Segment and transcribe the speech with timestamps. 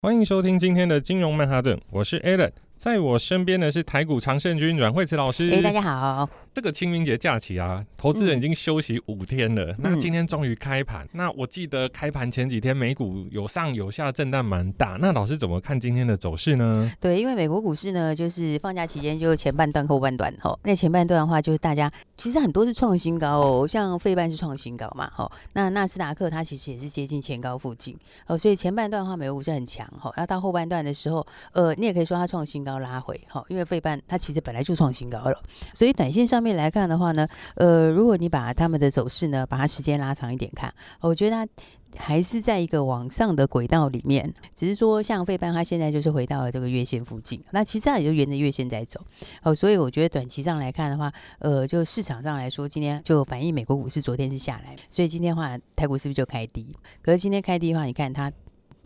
[0.00, 5.50] 欢迎收听今天的金融曼哈顿，我是 Alan，在我身边的是台股常胜军阮惠慈老师。
[5.52, 6.30] 哎，大家好。
[6.54, 9.72] 这个清明节假期啊，投资人已经休息五天了。
[9.72, 11.04] 嗯、那今天终于开盘。
[11.06, 14.96] 嗯、那我记得开盘前几天美股有上有下，震荡蛮大。
[15.00, 16.88] 那老师怎么看今天的走势呢？
[17.00, 20.56] 对，因为美国股市呢，就是放假期间就前半段后半段哈。
[20.62, 25.28] 那前半段的话，就是大家其实很多是创新高哦，像费半是创新高嘛哈。
[25.52, 27.96] 那纳斯达克它其实也是接近前高附近
[28.28, 30.12] 哦，所以前半段的话美国股市很强哈。
[30.16, 36.58] 那到后半段的时候，呃，你也可以说它创新高要拉回哈，因为费半它其实本来就创新高了，所以短线上面。
[36.58, 41.48] 来看的话呢，呃，如果你把他们的走势呢，把它时间拉长一点看，我觉得它
[41.96, 49.00] 还是在一个往上的轨道里面，只是说像费半，它现在就是回到了这个月线附近，那其实它也就沿着月线在走，
[49.42, 56.66] 哦，所以我觉得短期上来看的话，呃，就市场上来说，今天就反映美国股市昨天是下来，所以今天的话台股是不是就开低？
[57.02, 58.32] 可是今天开低的话，你看它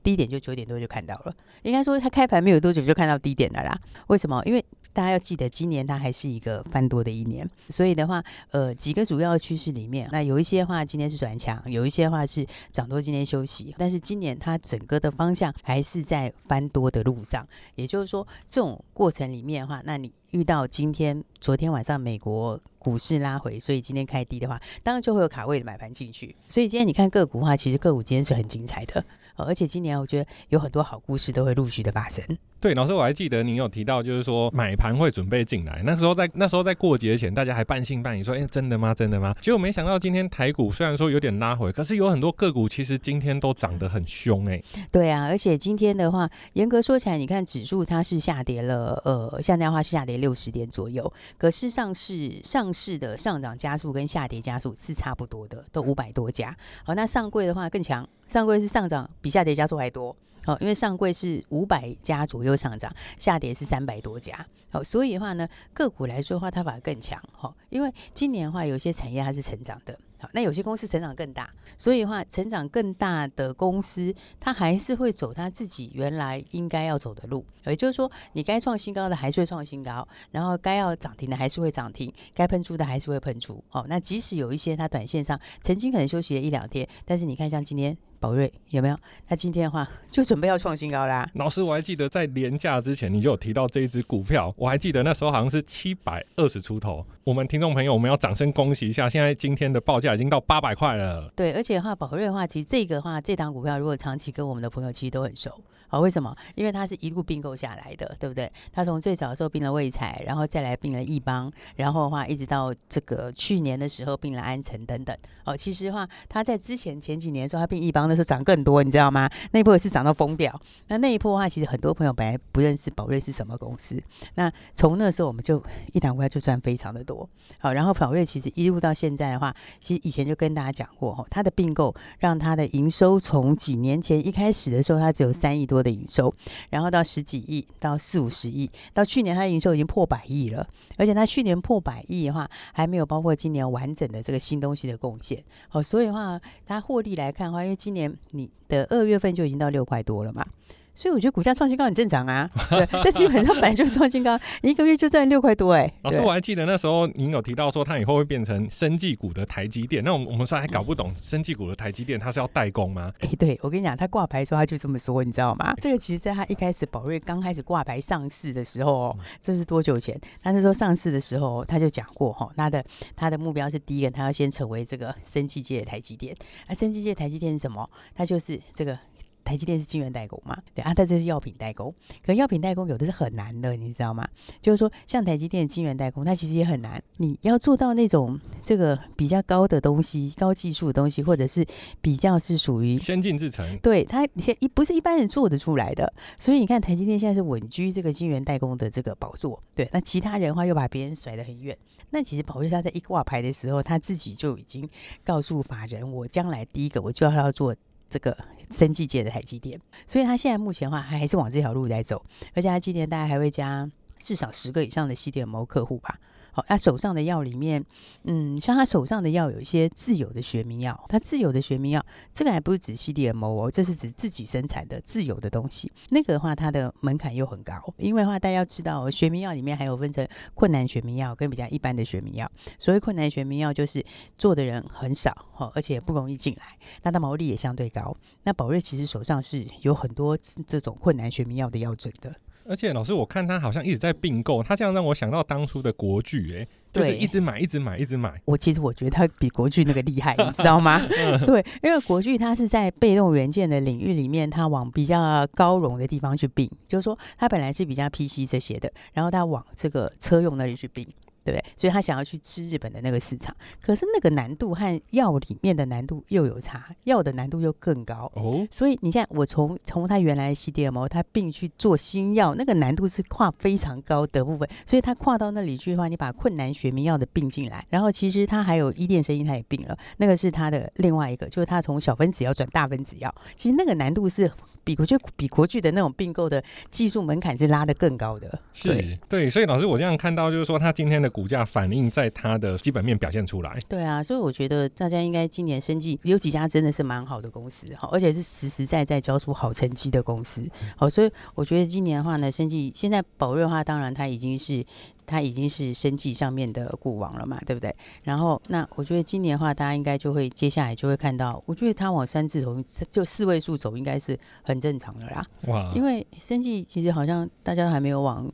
[0.02, 3.78] 低点就九点多就看到了，应该说它开盘没有多久就看到低点了啦，
[4.08, 4.42] 为什么？
[4.44, 13.74] 因为大家要记得，今年它还是一个翻多的一年，所以的话，呃，几个主要趋势里面，那有一些话今天是转强，有一些话是涨多，今天休息。
[13.78, 26.34] 但是今年它整个的方向还是在翻多的路上，也就是说，这种过程里面的话，那你遇到今天、昨天晚上美国股市拉回，所以今天开低的话，当然就会有卡位的买盘进去。
[26.48, 29.02] 所以今天你看个股的话，其实个股今天是很精彩的，
[29.36, 32.24] 而且今年我觉得有很多好故事都会陆续的发生。
[32.60, 35.82] 对，老师，我还记得您有提到，就是说买盘会准备进来。
[35.84, 38.94] 那时候在那时候在过节前，大家还半信半疑说：“哎，真的吗？
[38.94, 44.62] 真的吗？”结果没想到今天台股虽然说有点拉回，可是有很多个股其实今天都涨得很凶哎。
[44.92, 51.12] 对啊，而且今天的话，严格说起来，你看指数它是下跌了，呃，现在的话是下跌六十点左右。
[51.36, 56.56] 可是上市上市的上涨加速跟下跌加速是差不多的，都五百多家。
[56.84, 60.14] 好，那上柜的话更强，上柜是上涨比下跌加速还多。
[60.44, 64.44] 好，因为上柜是五百家左右上涨，下跌是三百多家。
[64.72, 67.16] 好，所以的话呢，个股来说的话，它反而更强。
[67.40, 69.96] 哦，因为今年的话，有些产业它是成长的。
[70.18, 77.46] 好，那有些公司成长更大，所以的话，成长更大的公司，它还是会走它自己原来应该要走的路。
[77.64, 83.62] 也就是说，你该创新高的还是会创新高，然后该要涨停的还是会涨停，该喷出的还是会喷出。
[83.68, 87.96] 好，那即使有一些它短线上曾经可能休息了一两天，但是你看像今天。
[88.22, 88.96] 宝瑞有没有？
[89.28, 91.28] 那今天的话就准备要创新高啦。
[91.34, 97.04] 老师，我还记得在连假之前你就有提到这一只股票，我还记得那时候好像是七百二十出头。
[97.24, 101.32] 我们听众朋友，我们要掌声恭喜一下，现在今天的报价已经到八百块了。
[101.34, 105.60] 对，而且的话，宝瑞的话，其实这个的话，这档股票如果长期跟我们的朋友其实都很熟。
[105.92, 106.34] 好，为什么？
[106.54, 108.50] 因为它是一路并购下来的，对不对？
[108.72, 115.14] 它从最早的时候并了卫彩，然后再来并了亿邦，然后的话一直到这个去年的时候并了安诚等等。
[115.44, 119.28] 哦，其实的话，它在之前前几年的时候，它并亿邦的时候涨更多，你知道吗？
[119.50, 120.58] 那一波也是涨到疯掉。
[120.88, 124.02] 那那一波的话，其实很多朋友本来不认识宝瑞是什么公司。
[124.36, 127.28] 那从那时候我们就一档股票就赚非常的多。
[127.58, 136.34] 好，然后宝瑞其实一路到现在的话，其实以前就跟大家讲过，哦，它的并购让它的营收从几年前一开始的时候，它只有三亿多的营收，
[136.70, 140.66] 然后到十几亿，到四五十亿，到去年它的营收已经破百亿了。
[140.98, 145.42] 而且它去年破百亿的话，还没有包括今年完整的这个新东西的贡献。
[145.68, 150.46] 好，所以的话，它获利来看的话，因为今年你的二月份就已经到六块多了嘛。
[150.94, 155.90] 所以我觉得股价创新高很正常啊，对， 这基本上本来就创新高，一个月就赚六块多哎。
[156.02, 160.04] 老师，我还记得那时候您有提到说，它以后会变成生技股的台积电。
[160.04, 163.12] 那我们我们说还搞不懂生技股的台积电，它是要代工吗？
[163.20, 165.74] 哎，对，我跟你讲，它挂牌的时候他就这么说，你知道吗？
[165.80, 170.20] 这个其实在它一开始宝瑞刚开始挂牌上市的时候，这是多久前？
[170.42, 172.84] 他那时候上市的时候他就讲过哈，他的
[173.16, 176.36] 他的目标是第一个，他要先成为这个生技界的台积电。
[176.66, 177.88] 啊，生技界台积电是什么？
[178.14, 178.98] 它就是这个。
[179.44, 180.56] 台积电是晶圆代工嘛？
[180.74, 181.94] 对啊，它这是药品代工。
[182.24, 184.26] 可药品代工有的是很难的，你知道吗？
[184.60, 187.02] 就是说，像台积电的晶圆代工，它其实也很难。
[187.16, 191.64] 你要做到那种这个比较高的东西、高技术的东西，或者是
[192.00, 194.24] 比较是属于先进制程，对它
[194.60, 196.12] 一不是一般人做得出来的。
[196.38, 199.62] 所以你看，台积电现在是稳居这个晶圆代工的这个宝座。
[199.74, 201.76] 对，那其他人的话又把别人甩得很远。
[202.10, 204.88] 那其实宝瑞他在一挂牌的时候，他自己就已经
[205.24, 207.74] 告诉法人，我将来第一个我就要要做。
[208.12, 208.36] 这个
[208.70, 212.22] 生技界的台积电，所以他现在目前的话还还是往这条路在走，
[212.52, 216.20] 而且他今年大概还会加至少十个以上的 CDMO 客户吧。
[216.52, 217.82] 好，他手上的药里面，
[218.24, 225.90] 嗯，像他手上的药有一些自有的学名药，他自有的学名药，这个还不是指 CDMO 哦，这是指自己生产的自有的东西。
[226.10, 232.50] 那个的话，它的门槛又很高，因为的话大家要知道，学名药里面还有分成困难学名药跟比较一般的学名药。
[232.78, 234.04] 所谓困难学名药，就是
[234.36, 238.14] 做的人很少，哈，而且不容易进来，那它毛利也相对高。
[238.42, 242.34] 那宝瑞其实手上是有很多这种困难学名药的药证的。
[242.64, 248.40] 而且老师，我看他好像一直在并购，他这样让我想到当初的国巨，哎，就是一直买，一直买，一直买。
[248.44, 251.00] 我其实我觉得他比国巨那个厉害，你知道吗？
[251.44, 261.06] 对，因为国巨它是在被动元件的领域里面，它往比较高容的地方去并，就是说它本来是比较 PC 这些的，然后它往这个车用那里去并。
[261.44, 261.64] 对不对？
[261.76, 268.66] 所以他想要去吃日本的那个市场，可是那个难度和药里面的难度又有差，药的难度又更高哦。
[268.70, 274.68] 所以你现在我从从他原来的 CDMO，他并去做新药，那个难度是跨非常高的部分。
[274.86, 284.50] 所以他跨到那里去的话，你把困难学名药的并进来，然后其实他还有伊甸生意，他也并了，那个是他的另外一个，就是他从小分子药转大分子药，其实那个难度是。
[284.84, 293.76] 比国巨比国巨的那种并购的技术门槛是拉得更高的，是对，所以老师我这样看到就是说，他今天的股价反映在他的基本面表现出来。
[293.88, 304.84] 对啊，所以我觉得大家应该今年生计有几家真的是蛮好的公司，好，而且是实实在在交出好成绩的公司，好，所以我觉得今年的话呢，生计现在宝瑞的话，当然它已经是。
[305.32, 307.94] 它已经是生技上面的股王了嘛，对不对？
[308.22, 315.42] 然后，那我觉得今年的话，大家应该就会接下来就会看到，我觉得它往三字头就四位数走，应该是很正常的啦。
[315.68, 315.90] 哇！
[315.94, 318.52] 因为生技其实好像大家都还没有往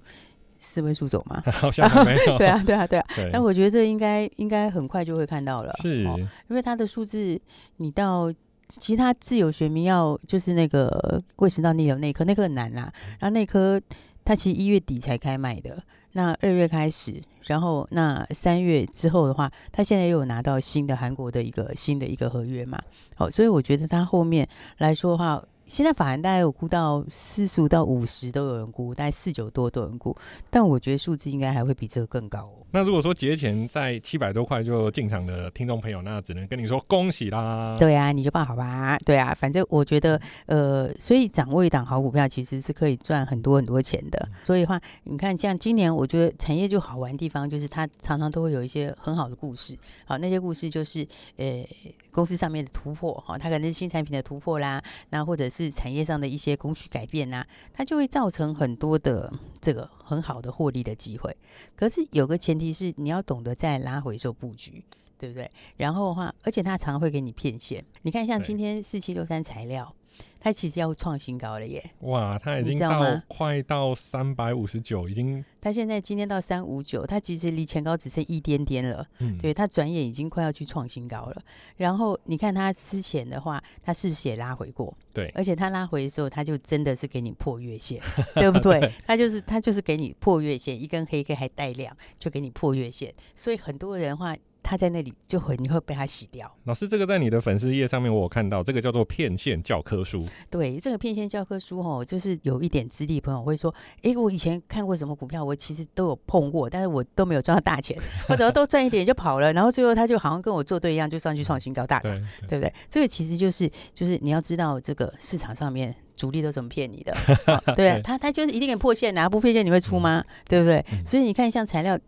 [0.60, 2.38] 四位数走嘛， 好像没有。
[2.38, 3.06] 对啊，对啊，对啊。
[3.32, 5.74] 但我觉得这应该应该很快就会看到了。
[5.82, 6.14] 是，哦
[6.48, 7.40] 因为它的数字，
[7.78, 8.32] 你到
[8.78, 12.92] 其他自由学名要，就是那个胃食道逆流内科，那颗很难啦。
[13.18, 13.80] 然后那科
[14.24, 15.82] 它其实一月底才开卖的。
[16.18, 22.82] 那二月开始，然后那三月之后的话，他现在又有拿到新的韩国的一个新的一个合约嘛？
[23.14, 24.48] 好，所以我觉得他后面
[24.78, 25.40] 来说的话。
[25.68, 30.16] 现在法人大概有估到四十五到五十都有人估，大概四九多都有人估，
[30.48, 32.66] 但我觉得数字应该还会比这个更高哦。
[32.70, 37.76] 那如果说节前在七百多块就进场的听众朋友，那只能跟你说恭喜啦。
[37.78, 38.98] 对啊，你就报好吧。
[39.04, 44.28] 对啊，反正我觉得呃，所以掌握一档好股票其实是可以赚很多很多钱的。
[44.44, 49.76] 所以的话，你看像今年，我觉得产业就好玩的地方就是它常常都会有一些很好的故事。
[50.04, 51.06] 好，那些故事就是
[51.36, 51.64] 呃
[52.10, 55.68] 公司上面的突破，哈，它可能是新产品的突破啦，那或者是。
[55.78, 61.36] 产业上的一些供需改变呐、啊，它就会造成很多的这个很好的获利的机会。
[61.76, 64.84] 可是有个前提是你要懂得在拉回收布局，
[65.16, 65.50] 对不对？
[65.76, 67.84] 然后的话，而且他常常会给你骗线。
[68.02, 69.94] 你看，像今天四七六三材料。
[70.40, 71.90] 它其实要创新高了耶！
[72.00, 75.44] 哇，它已经到快到三百五十九，已经。
[75.60, 79.06] 它现在今天到三五九，它其实离前高只剩一点点了。
[79.18, 81.42] 嗯，对，它转眼已经快要去创新高了。
[81.76, 84.96] 然后你看它之前的话，它是不是也拉回过？
[85.12, 88.00] 对，而且它拉回的时候，它就真的是给你破月线，
[88.34, 88.92] 对不对？
[89.06, 93.12] 它就是它就是给你破月线，一根黑 K 还带量，就给你破月线。
[93.34, 94.36] 所以很多人的话。
[94.68, 96.46] 他在那里就会，你会被他洗掉。
[96.64, 100.26] 老师，这个在你的粉丝页上面我有看到，这个叫做骗线教科书。
[100.50, 107.98] 对，这个骗线教科书哦，就是有一点资历朋友会说，哎，我以前看过什么股票，我其实都有碰过，但是我都没有赚到大钱，
[108.28, 112.12] 或者都赚一点就跑了，然后最后他就好像跟我做对一样，就上去创新高大涨，
[112.46, 112.70] 对，不对？
[112.90, 117.16] 这个其实就是就是你要知道这个市场上面主力都怎么骗你的，
[117.66, 120.22] 哦、对他他就是一定给你破线，哪不破线你会出吗？
[120.28, 120.84] 嗯、对不对？
[120.92, 121.98] 嗯、所以你看像材料。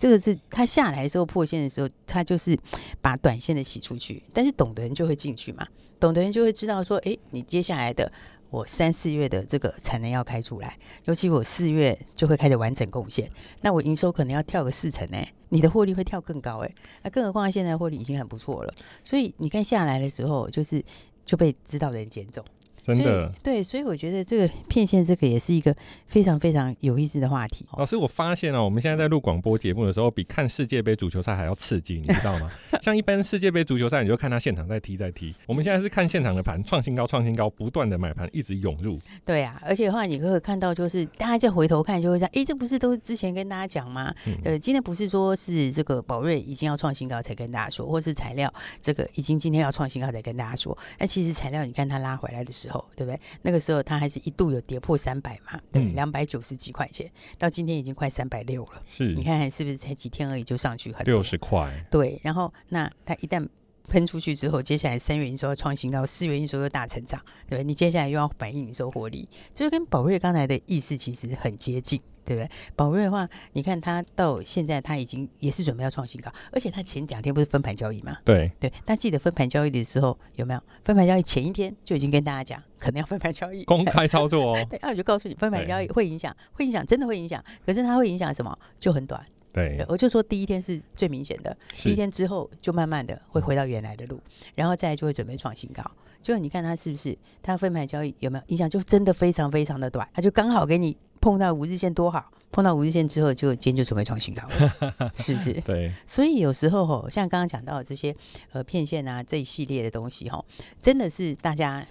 [0.00, 2.58] 这个是它下来的时候破线的时候，它就是
[3.02, 5.68] 把短线的洗出去，但是懂的人就会进去嘛，
[6.00, 8.10] 懂的人就会知道说，哎，你接下来的
[8.48, 13.30] 我三四月的这个产能要开出来，尤其我四月就会开始完整贡献，
[13.60, 15.18] 那我营收可能要跳个四成呢，
[15.50, 18.72] 你的获利会跳更高哎，那更何况现在获利已经很不错了，
[19.04, 20.82] 所以你看下来的时候，就是
[21.26, 22.42] 就被知道的人捡走。
[22.82, 25.74] 真的对，所以我觉得这个 骗线这个也是一个
[26.06, 27.66] 非常非常有意思的话题。
[27.76, 32.50] 老师，我发现啊，我们现在在录广播节目的时候，比看世界杯足球赛还要刺激，你知道吗？
[32.82, 38.98] 像一般世界杯足球赛，你就看他现场在踢在踢，我们现在是看现场的盘创新高创新高，不断的买盘一直涌入。
[39.24, 44.14] 对啊，而且的话，你可以看到，就是大家再回头看，就会想，哎，这不是都是之前跟大家讲吗？
[44.26, 50.76] 嗯、呃，今天不是说是这个宝瑞已经要创新高才跟大家说，或是材料这个已经今天要创新高才跟大家说。
[50.98, 53.18] 那其实材料，你看它拉回来的时候，对不对？
[53.42, 58.82] 那个时候它还是一度有跌破三百嘛，对，两百九十几块钱，到今天已经快三百六了。
[58.84, 61.72] 是，你看看是不是才几天而已就上去很六十块？
[61.90, 63.48] 对，然后那它一旦
[63.88, 67.64] 喷出去之后，接下来三月营收要创新高，四月营收又大成长，对对？
[67.64, 72.00] 你接下来又要反映营收获利，就跟宝瑞刚才的意思其实很接近。
[72.30, 72.50] 对不对？
[72.76, 78.16] 宝瑞的话，你看他到现在，他已经也是准备要创新高，而且他前两天不是分盘交易嘛？
[78.24, 80.62] 对对，但记得分盘交易的时候有没有？
[80.84, 84.66] 分盘交易前一天就已经跟大家讲，可能要分盘交易，公开操作哦。
[84.70, 87.42] 对，那我就告诉你，分盘交易会影响，会影响，真的会影响。
[87.66, 88.56] 可是它会影响什么？
[88.78, 89.20] 就很短。
[89.52, 94.20] 对，我就说第一天是最明显的，第一天之后就慢慢的会回到原来的路，
[94.54, 95.82] 然后再来就会准备创新高。
[96.22, 97.16] 就你看它是不是？
[97.42, 98.68] 它分盘交易有没有影响？
[98.68, 102.30] 就真的非常非常的短，它就刚好给你碰到五日线多好。
[102.52, 105.52] 碰到五日线之后，就今天就准备创新高了， 是不是？
[105.60, 105.92] 对。
[106.04, 108.14] 所以有时候吼，像刚刚讲到的这些
[108.50, 110.44] 呃骗线啊这一系列的东西吼，
[110.80, 111.86] 真的是大家，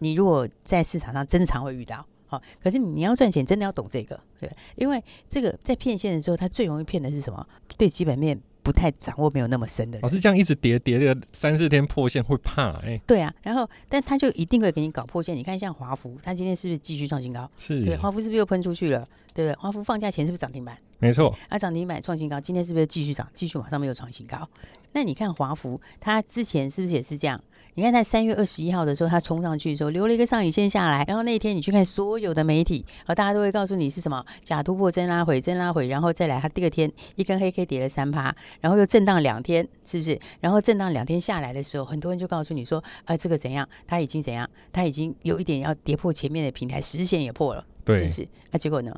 [0.00, 7.46] 你如果在市场上经常会遇到，好，可是你要赚钱，真的要懂这个，对，因为这个在骗线的时候，它最容易骗的是什么？
[7.76, 8.40] 对基本面。
[8.62, 9.98] 不太掌握，没有那么深的。
[10.02, 13.02] 老师这样一直跌跌个三四天破线会怕哎、欸。
[13.06, 15.34] 对啊，然后但他就一定会给你搞破线。
[15.34, 17.50] 你看像华孚，他今天是不是继续创新高？
[17.58, 17.82] 是。
[17.82, 19.00] 对，华孚是不是又喷出去了？
[19.32, 19.54] 对不对？
[19.54, 20.76] 华孚放假前是不是涨停板？
[20.98, 21.34] 没错。
[21.48, 23.26] 啊，涨停板创新高，今天是不是继续涨？
[23.32, 24.46] 继续往上面又创新高？
[24.92, 27.42] 那你看华孚，它之前是不是也是这样？
[27.80, 31.02] 你看，在三月二十一号的时候，它冲上去的时候，留了一个上影线下来。
[31.08, 40.20] 然后那一天，你去看所有的媒体，和大家都会告诉你是什么假突破、真拉回、真拉回，然后再来，它第二天一根黑 K 跌了三趴，然后又震荡两天，是不是？
[40.40, 43.66] 然后震荡两天下来的时候，很多人就告诉你说，啊，这个怎样？
[43.86, 44.46] 它已经怎样？
[44.70, 48.28] 它已经有一点要跌破前面的平台，十线也破了，是不是？
[48.50, 48.94] 那、啊、结果呢？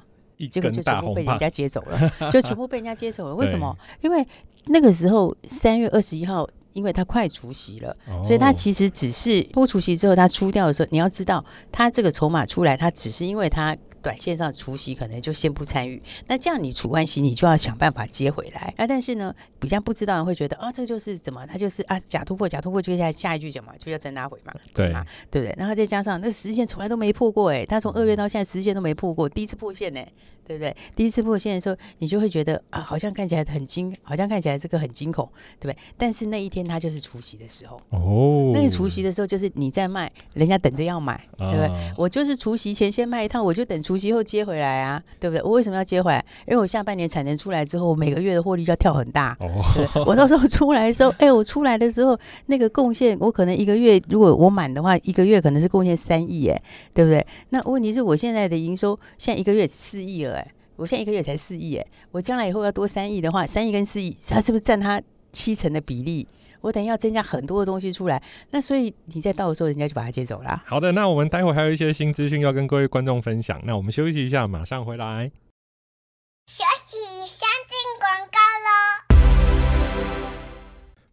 [0.51, 1.97] 结果就全部被人家接走了，
[2.33, 3.35] 就全部被人家接走了。
[3.37, 3.79] 为什么？
[4.01, 4.27] 因为
[4.67, 6.49] 那个时候三月二十一号。
[6.73, 16.03] 因为它快除息了，所以它其实只是不除息之后它出掉的时候，你要知道它这个筹码出来，它只是因为它短线上除息可能就先不参与。
[16.27, 18.87] 那这样你除完息，你就要想办法接回来啊。
[18.87, 25.05] 但是呢，比较不知道人会觉得啊，这个就是怎么，他就是啊假突破，假突破，接下来下一句什么就要再拉回嘛，对吗？
[25.31, 25.55] 对不对？
[25.57, 30.01] 然后再加上那个十线从来都没破过哎，他从二月到现在十线都没破过，第一次破线呢。
[30.47, 30.75] 对不对？
[30.95, 35.29] 第一次破线的时候，你就会觉得啊，好像看起来很惊，好像看起来这个很惊恐，
[35.61, 35.83] 对不对？
[35.97, 38.51] 但是那一天它就是除夕的时候哦。
[38.55, 41.67] 那你除夕的时候，就是你在卖，人家等着要买，对不对？
[41.67, 45.43] 啊、我就是除夕前先卖一趟，我就等除夕后接回来啊，对不对？
[45.43, 46.25] 我为什么要接回来？
[46.47, 49.37] 因为我下半年产能出来之后，我每个月的获利就要跳很大。
[49.41, 57.25] 哦，我到时候出来的时候，哎，我出来的时候那个贡献，我可能一个月如果我满的话，一个月可能是贡献三亿，哎，对不对？
[57.51, 60.42] 那问题是我现在的营收现在一个月四亿了。
[60.73, 65.03] 哎，我现在一个月才四亿，哎，我将来以后要多三亿的话，三亿跟四亿，它是不是占它
[65.33, 66.27] 七成的比例？
[66.61, 70.63] 我等下要增加很多的东西出来，那所以你在到的时候，人家就把它接走了。
[70.65, 75.33] 好的，那我们待会还有一些新资讯要跟各位观众分享，那我们休息一下，马上回来。
[76.47, 76.97] 休息，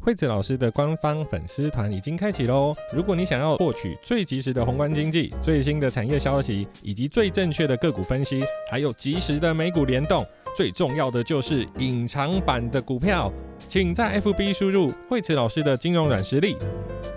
[0.09, 2.73] 惠子老师的官方粉丝团已经开启喽！
[2.91, 10.25] 如果你想要获取最及时的宏观经济、最新的产业消息，以及最正确的个股分析，还有及时的美股联动，
[10.57, 13.31] 最重要的就是隐藏版的股票，
[13.67, 16.57] 请在 FB 输入惠子老师的金融软实力，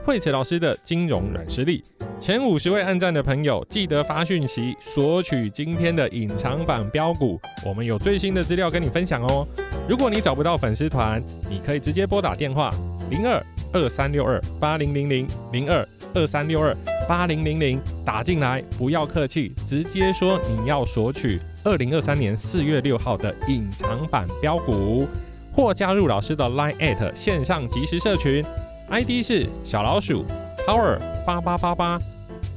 [0.05, 1.83] 惠子老师的金融软实力。
[2.23, 7.37] 前五十位按赞的朋友，记得发讯息索取今天的隐藏版标股，
[7.67, 9.45] 我们有最新的资料跟你分享哦。
[9.89, 12.71] 如果你找不到粉丝团，你可以直接拨打电话
[13.11, 16.73] 零二二三六二八零零零零二二三六二
[17.09, 25.09] 八零零零打进来，不要客气，直接说你要索取二零二三年四月六号的隐藏版标股，
[25.53, 28.45] 或加入老师的 Line at 线上即时社群
[28.91, 30.25] ，ID 是小老鼠
[30.65, 32.01] Power 八八八八。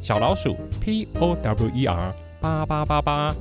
[0.05, 3.33] 小老鼠 P O W E R 八八八八。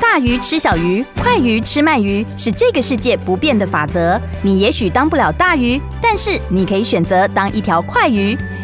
[0.00, 4.18] 大鱼吃小鱼，快鱼吃慢鱼，是这个世界不变的法则。
[4.40, 8.34] 你也许当不了大鱼，但是你可以选择当一条快鱼。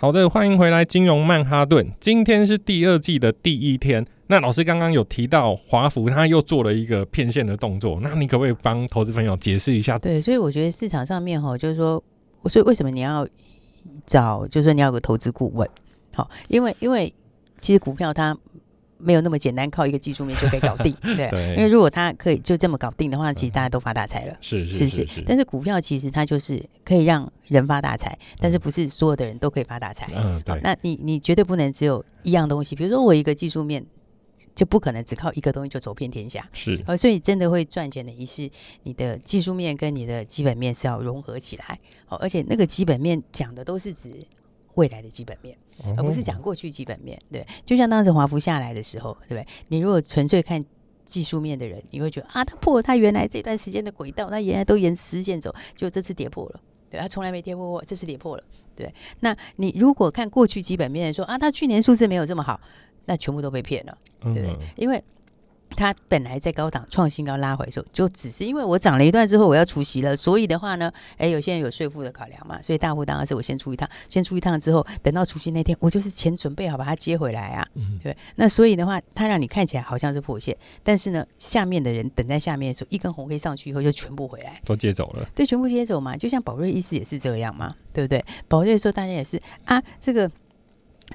[0.00, 1.84] 好的，欢迎回来，金融曼哈顿。
[1.98, 4.06] 今天是第二季的第一天。
[4.28, 7.98] 那老师刚刚有提到华福，他又做了一个骗线的动作。
[8.00, 9.98] 那你可不可以帮投资朋友解释一下？
[9.98, 12.00] 对，所以我觉得市场上面哈，就是说，
[12.44, 13.26] 所以为什么你要
[14.06, 15.68] 找，就是说你要有个投资顾问？
[16.14, 17.12] 好，因为因为
[17.58, 18.38] 其实股票它。
[18.98, 21.28] 没有那么简单，靠一个技术面就可以搞定， 对。
[21.30, 25.22] 对，因为如果他可以就这么搞定的话，其实大家都发大财了，是是是不是？
[25.26, 30.10] 但是股票其实它就是可以让人发大财，但是不是所有的人都可以发大财。
[30.14, 30.60] 嗯，对。
[30.62, 33.84] 那你你绝对不能只有一样东西，比如说我一个技术面，
[34.54, 36.48] 就不可能只靠一个东西就走遍天下。
[36.52, 36.82] 是。
[36.86, 38.50] 呃，所以真的会赚钱的，一是
[38.82, 41.78] 你的技术面跟你的基本面是要融合起来。
[42.08, 44.10] 哦，而且那个基本面讲的都是指
[44.74, 45.56] 未来的基本面。
[45.96, 49.46] 而不是讲过去基本面，对，就像当时华孚下来的时候，对不对？
[49.68, 50.64] 你如果纯粹看
[51.04, 56.60] 技术面的人，你会觉得啊，它破了它原来这段时间的轨道，那原来都沿实线走，就这次跌破了，
[56.90, 58.92] 对，它从来没跌破过，这次跌破了，对。
[59.20, 62.60] 那你如果看过去基本面说啊，它去年数字没有这么好，
[63.06, 64.48] 那全部都被骗了，对不对？
[64.48, 65.02] 嗯、因为。
[65.76, 78.16] 它本来在高档创新高拉回的时候，就只是因为我涨了一段之后我要除息了，所以的话呢，哎，有些人有税负的考量嘛，所以大户当然是我先出一趟，先出一趟之后，等到除夕那天，我就是钱准备好把它接回来啊，嗯、对。
[78.36, 88.24] 那所以的话，它让你看起来好像是破线，但是呢，下面的人等在下面的时候，一根红黑上去以后就全部回来，都接走了，对，全部接走嘛，就像宝瑞意思也是这样嘛，对不对？
[88.48, 90.30] 宝瑞说大家也是啊，这个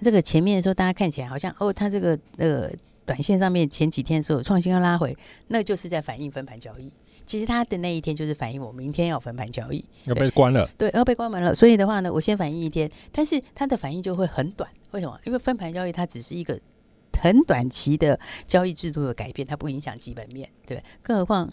[0.02, 2.70] 这个前面的时候大家看起来好像哦，它这个呃。
[3.06, 5.16] 短线上面前几天的时候创新要拉回，
[5.48, 6.92] 那就是在反映分盘交易。
[7.26, 10.70] 其实它的那一天就是反映我明天要分盘交易，要被关了。
[10.78, 11.56] 对，要被关门了。
[11.56, 14.70] 所以的话呢，我先反映一天，但是它的反应就会很短。
[14.92, 15.18] 为什么？
[15.26, 16.60] 因为分盘交易它只是一个
[17.22, 20.84] 很短期的交易制度的改变，它不影响基本面，对。
[21.02, 21.52] 更何况。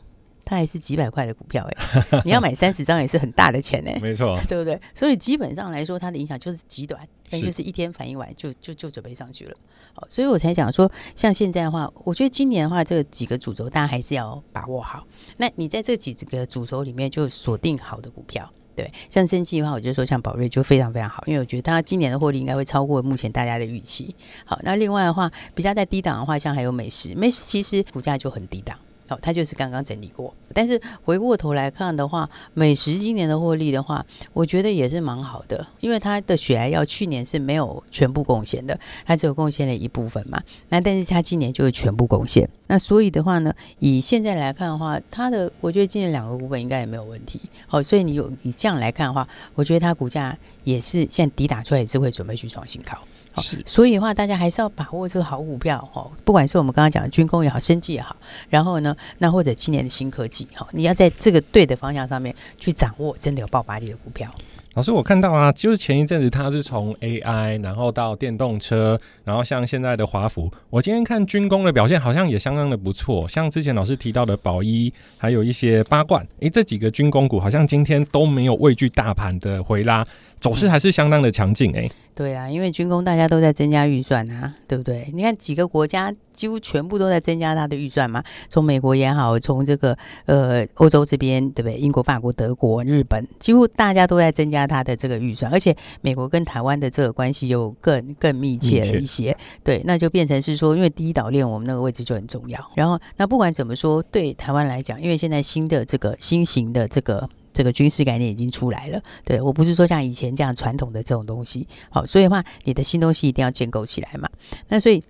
[0.50, 4.78] 它还是几百块的股票哎、欸， 你要买三十张也是很大的钱哎、欸， 没错， 对不对？
[4.92, 9.54] 所以基本上来说，它的影响就是极短，那就是一天反应完就就就准备上去了。
[9.94, 15.06] 好，所以我才讲说，像现在的话，我觉得今年的话，这几个主轴大家还是要把握好。
[15.36, 24.12] 那你在这几个主轴里面就锁定好的股票，对，像生气的话，我就说像宝瑞就非常非常好，因为我觉得它今年的获利应该会超过目前大家的预期。
[24.44, 28.76] 好，那另外的话，比较在低档的话，像还有美食，美食其实股价就很低档。
[29.10, 40.40] 哦，它就是刚刚整理过，但是回过头来看的话，美食今年的获利的话，我觉得也是蛮好的，因为它的血癌药去年是没有全部贡献的，它只有贡献了一部分嘛。
[40.68, 47.40] 那但是它今年就是全部贡献，那所以的话呢，以现在来看的话，它的我觉得今年两个部分应该也没有问题。
[47.66, 52.96] 好，所以你有以这样来看的话，我觉得它股价也是现在底打出来也是会准备去创新高。
[53.32, 56.10] 好，所以的话，大家还是要把握这个好股票哦。
[56.24, 58.16] 不管是我们刚刚讲的军工也好，生技也好，
[58.48, 64.30] 然后呢，那或者今年的新科技，哈，你要在这个对的方向上面去掌握，真的有爆发力的股票。
[64.74, 73.26] 老师，我看到啊，就是前一阵子它是从 AI，然后到电动车，然后像现在的华孚，我今天看军工的表现好像也相当的不错。
[73.26, 80.04] 像之前老师提到的宝一，还有一些八冠，诶，这几个军工股好像今天都没有畏惧大盘的回拉，
[80.40, 81.88] 走势还是相当的强劲哎。
[82.12, 85.10] 对啊，因为军工大家都在增加预算啊，对不对？
[85.14, 91.78] 你看几个国家几乎全部都在增加它的预算嘛，从美国也好，从这个呃欧洲这边，对不对？
[91.78, 99.34] 英国、法国、德国、日本，几乎大家都在增加它的这个预算，而且美国跟台湾的这个关系又更更密切了一些。
[99.64, 102.60] 对，那就变成是说，因为第一岛链我们那个位置就很重要。
[102.74, 107.30] 然后，那不管怎么说，对台湾来讲，因为现在新的这个新型的这个。
[107.52, 114.28] 这个军事概念已经出来了，对，我不是说像以前这样传统的这种东西，好，所以的话，你的新东西一定要建构起来嘛。
[114.68, 115.02] 那所以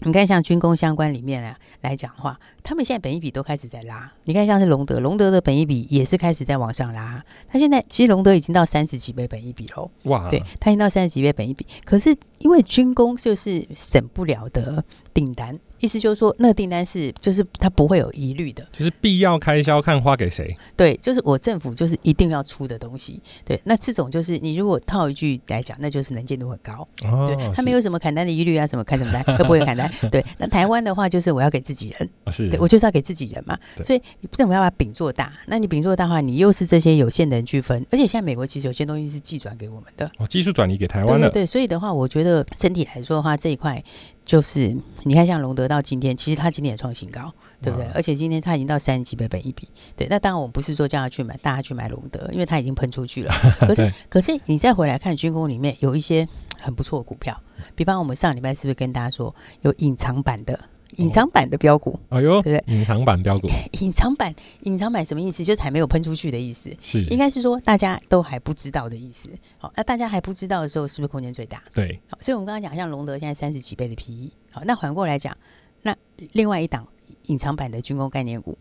[0.00, 4.12] 你看，像军工相关里面啊来讲的话，他们现在本一比都开始在拉。
[4.24, 7.24] 你看，像是龙德，龙德的本一比也是开始在往上拉。
[7.46, 11.66] 他现在其实龙德已经到三十几倍本一比喽，哇，对，他已经到三十几倍本一比。
[11.84, 15.58] 可是因为军工就是省不了的订单。
[15.84, 20.56] 意思就是说，那个订单是就是他不会有疑虑的，就是必要开销看花给谁。
[20.74, 23.20] 对，就是我政府就是一定要出的东西。
[23.44, 26.88] 对，那这种就是你如果套一句来讲，那就是能见度很高。
[27.04, 29.92] 哦，对，他没有什么砍单的疑虑啊，什么砍什么单 都不会砍单。
[30.10, 33.58] 对，那台湾的话就是我要给自己人，是对我就是要给自己人嘛。
[33.82, 34.00] 所以
[34.32, 41.28] 政府要把饼做大，那你饼做大的话，你又是这些有限的人去分，而且现在美国其实有些东西是寄转给我们的哦，技术转移给台湾的。
[41.28, 43.84] 对，所以的话，我觉得整体来说的话，这一块。
[44.24, 47.86] 就是你看，像隆德到今天，其实它今天也创新高，对不对？
[47.94, 50.06] 而且今天它已经到三十几倍本一比，对。
[50.08, 53.34] 那当然，我不是说叫他去买，大家去买隆德，因为它已经喷出去了。
[53.60, 56.26] 可是，可是你再回来看军工里面有一些
[56.58, 57.38] 很不错的股票，
[57.74, 60.58] 比方我们上礼拜是不是跟大家说有隐藏版的？
[60.96, 62.74] 隐藏版的标股，哎呦，对不对？
[62.74, 63.48] 隐藏版标股，
[63.80, 65.44] 隐藏版，隐藏版什么意思？
[65.44, 69.30] 就是还没有喷出去的意思，是应该是说大家都还不知道的意思。
[69.58, 71.62] 好，那大家还不知道的时候，是不是空间最大？
[71.72, 75.36] 对，好，所以我们刚刚讲，像龙德现在三十几倍的 PE，好，那反过来讲，
[75.82, 75.94] 那
[76.32, 76.86] 另外一档
[77.26, 78.56] 隐藏版的军工概念股，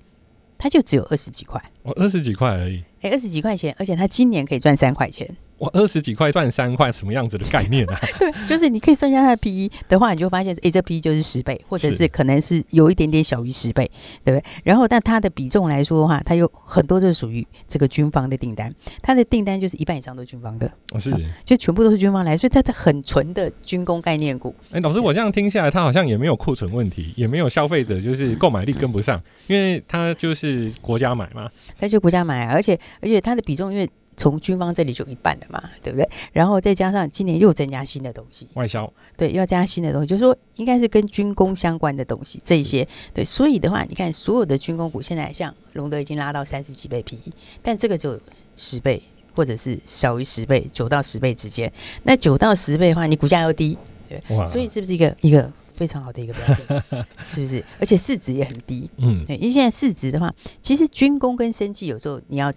[0.57, 5.35] 它就只有二十几块，哦，二十几块而已，哎，二十几块钱，而且它今年可以赚三块钱。
[5.59, 7.99] 哇，二十几块赚三块，什么样子的概念啊？
[8.19, 13.89] 对，就是你可以算一下它的 P E 的话，你就发现，哎，这 P E 就是十倍，或者是可能是有一点点小于十倍，
[14.23, 14.43] 对不对？
[14.63, 21.13] 然后，但它的比重来说的话，它有很多都是属于这个军方的订单，它的订单就是一半以上都是军方的，哦，是，
[21.45, 24.53] 就全部都是军方来，所以它是很纯的军工概念股。
[24.71, 33.89] 哎，老师，我这样听下来，它好像也没有库存问题，也没有消费者就是购买力跟不上，因为它就是国家买嘛，它就国家买，而且而且它的比重因为。
[34.15, 36.09] 从军方这里就一半了嘛，对不对？
[36.31, 48.19] 然后再加上今年又增加新的东西，外销，对，又要加新的东西，就是说应该是跟军工相关的东西，这一些，对，所以的话，你看所有的军工股现在像龙德已经拉到三十几倍 PE，但这个就
[48.55, 49.01] 十倍
[49.35, 51.71] 或者是小于十倍，九到十倍之间。
[52.03, 57.05] 那九到十倍的话，你股价又低，对，哇所以是不是一个一个非常好的一个 标准？
[57.23, 57.63] 是不是？
[57.79, 62.51] 而且市值也很低，嗯，对，因为现在市值的话，其实军工跟生技有时候你要。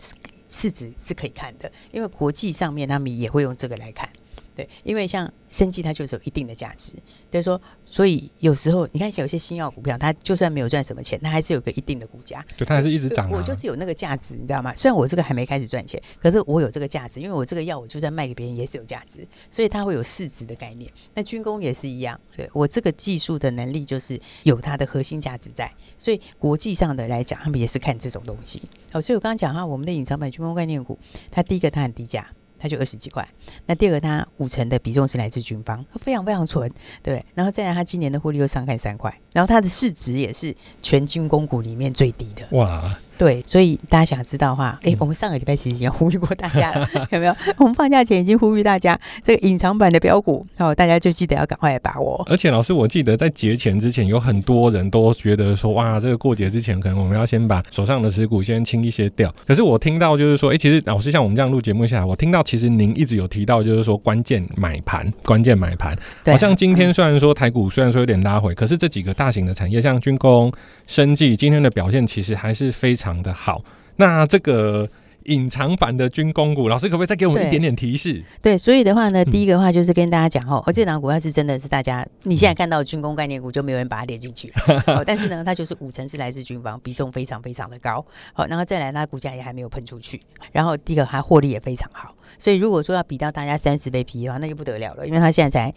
[0.49, 4.09] 市值是可以看的，因为国际上面他们也会用这个来看，
[4.57, 6.95] 对，因为像生技它就是有一定的价值，
[7.31, 13.33] 就是说，所以有时候你看有些新药股票，它就算没有赚什么钱，它还是有个一定的股价，对，它还是一直涨啊。
[13.37, 14.75] 我就是有那个价值，你知道吗？
[14.75, 20.90] 虽然我这个还没开始赚钱，可是我有这个价值，因为我这个药我就算卖给别人也是有价值，所以它会有市值的概念。
[21.14, 28.62] 那军工也是一样，对，我这个技术的能力就是有它的核心价值在，所以国际上的来讲，他们也是看这种东西。
[28.90, 30.99] 好，所以我刚刚讲哈，我们的隐藏版军工概念股，
[31.31, 32.27] 它第一个它很低价。
[32.59, 33.27] 它就二十几块，
[33.66, 36.71] 那第二个它五成的比重是来自军方，非常非常纯，
[37.03, 37.25] 对。
[37.35, 42.57] 然后再来，它今年的获利又上看三块，然后它的市值也是全军工股里面最低的。
[42.57, 42.99] 哇！
[43.19, 47.37] 对，所以大家想知道的话，哎，我们上个礼拜其实已经呼吁过大家了， 有没有？
[47.57, 52.23] 我们放假前已经呼吁大家，这个隐藏版的标股，哦，大家就记得要赶快来把握。
[52.29, 59.33] 而且老师，我记得在节前之前，有很多人都觉得说，哇，这个过节之前，可能我们要先把手上的持股先清一些掉。
[59.47, 65.97] 可是我听到就是说，哎，其实老师像我们这样录节目下来，我听到其实您一直有提到，就是说关键买盘，关键买盘。
[66.25, 70.53] 对好像今天虽然说台股虽然说有点拉回，可是这几个大型的产业，像军工、
[70.87, 73.62] 生技，今天的表现其实还是非常的好。
[73.97, 74.88] 那这个
[75.25, 78.12] 隐藏版的军工股，老师可不可以再给我们一点点提示？
[78.40, 88.05] 对，对，所以的话呢，第一个的话就是跟大家讲哦，而这档股票是真的是大家你现在看到的军工概念股就没有人把它列进去了， 哦，但是呢，它就是五成是来自军方，比重非常非常的高。
[88.35, 90.21] 好，然后再来，它股价也还没有喷出去，
[90.53, 95.75] 然后第一个它获利也非常好，所以如果说要比到大家三十倍 P 的话，那就不得了了，因为它现在才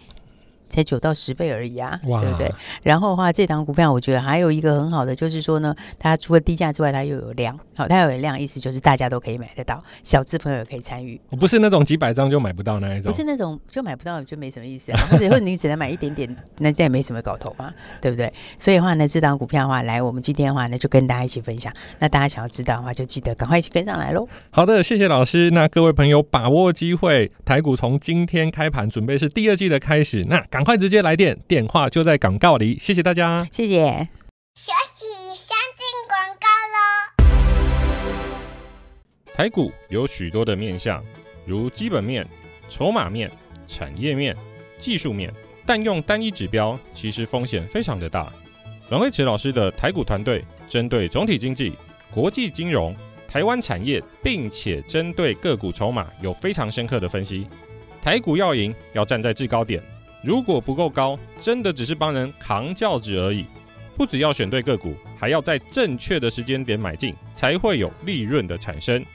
[0.69, 2.51] 才九到十倍而已啊，对不对？
[2.83, 7.59] 然后的话，这档股票我觉得还有一个很好的，就是说呢，它除了低价之外，它又有量。
[7.75, 11.19] 好，它有量，意思就是大家都可以买得到，小资朋友也可以参与。
[11.29, 14.99] 我不是那种几百张就买不到那一种，不是那种就买不到，就没什么意思啊。
[15.09, 18.31] 或者或者你只能买一点点，那这也没什么搞头嘛，对不对？
[18.57, 21.71] 所以的话呢，这档股票的话，来，我们今天的话呢，就跟大家一起分享。
[21.99, 24.27] 那大家想要知道的话，就记得赶快一起跟上来喽。
[24.51, 25.49] 好的，谢谢老师。
[25.51, 32.77] 那各位朋友把握机会，台股从今天开盘准备是第二季的开始，那赶快直接来电，电话就在广告里。
[32.77, 34.09] 谢谢大家，谢谢。
[34.55, 37.23] 休息，先进广告喽。
[39.33, 41.01] 台股有许多的面向，
[41.45, 42.27] 如基本面、
[42.67, 43.31] 筹码面、
[43.69, 44.35] 产业面、
[44.77, 45.33] 技术面，
[45.65, 48.29] 但用单一指标其实风险非常的大。
[48.89, 51.71] 阮慧慈老师的台股团队针对总体经济、
[52.11, 52.93] 国际金融、
[53.29, 57.47] 台湾产业，并且针对个股筹码有非常深刻的分析。
[58.01, 59.81] 台股要赢，要站在制高点。
[60.21, 63.45] 如果不够高，真的只是帮人扛轿子而已。
[63.95, 69.05] 不只要选对个股，还要在正确的时间点买进，才会有利润的产生。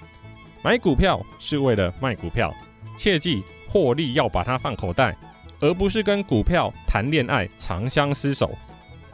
[0.63, 2.55] 买股票是为了卖股票，
[2.97, 5.17] 切记获利要把它放口袋，
[5.61, 8.51] 而不是跟股票谈恋爱、长相厮守。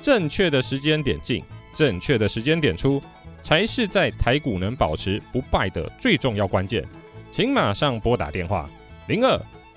[0.00, 3.00] 正确的时间点进，正确的时间点出，
[3.42, 6.84] 才是在台股能保持不败的最重要关键。
[7.30, 8.68] 请马上拨打电话
[9.06, 9.40] 零二